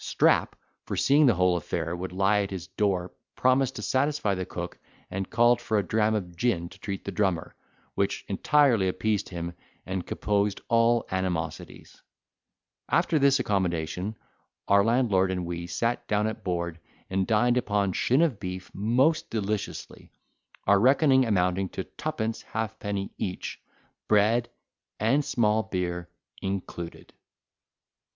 [0.00, 0.54] Strap,
[0.86, 4.78] foreseeing the whole affair would lie at his door, promised to satisfy the cook,
[5.10, 7.56] and called for a dram of gin to treat the drummer,
[7.96, 12.00] which entirely appeased him, and composed all animosities.
[12.88, 14.16] After this accommodation,
[14.68, 16.78] our landlord and we sat down at a board,
[17.10, 20.12] and dined upon shin of beef most deliciously;
[20.64, 23.60] our reckoning amounting to twopence halfpenny each,
[24.06, 24.48] bread
[25.00, 26.08] and small beer
[26.40, 27.12] included.